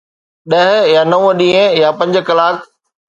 ڏهه 0.51 0.77
يا 0.93 1.01
نو 1.11 1.19
ڏينهن 1.39 1.69
يا 1.81 1.89
پنج 1.99 2.13
ڪلاڪ؟ 2.27 2.55